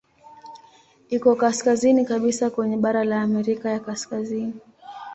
Iko 1.09 1.35
kaskazini 1.35 2.05
kabisa 2.05 2.49
kwenye 2.49 2.77
bara 2.77 3.03
la 3.03 3.21
Amerika 3.21 3.69
ya 3.69 3.79
Kaskazini. 3.79 4.53